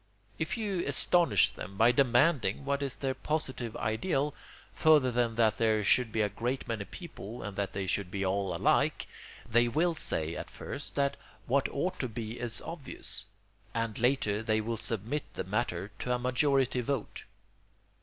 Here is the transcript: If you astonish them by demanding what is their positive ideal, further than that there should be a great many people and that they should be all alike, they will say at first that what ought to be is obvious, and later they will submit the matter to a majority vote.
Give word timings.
If 0.39 0.57
you 0.57 0.83
astonish 0.87 1.51
them 1.51 1.77
by 1.77 1.91
demanding 1.91 2.65
what 2.65 2.81
is 2.81 2.95
their 2.95 3.13
positive 3.13 3.77
ideal, 3.77 4.33
further 4.73 5.11
than 5.11 5.35
that 5.35 5.57
there 5.59 5.83
should 5.83 6.11
be 6.11 6.21
a 6.21 6.27
great 6.29 6.67
many 6.67 6.85
people 6.85 7.43
and 7.43 7.55
that 7.55 7.73
they 7.73 7.85
should 7.85 8.09
be 8.09 8.25
all 8.25 8.55
alike, 8.55 9.05
they 9.47 9.67
will 9.67 9.93
say 9.93 10.35
at 10.35 10.49
first 10.49 10.95
that 10.95 11.17
what 11.45 11.69
ought 11.69 11.99
to 11.99 12.07
be 12.07 12.39
is 12.39 12.63
obvious, 12.63 13.27
and 13.75 13.99
later 13.99 14.41
they 14.41 14.59
will 14.59 14.75
submit 14.75 15.23
the 15.35 15.43
matter 15.43 15.91
to 15.99 16.13
a 16.15 16.17
majority 16.17 16.81
vote. 16.81 17.25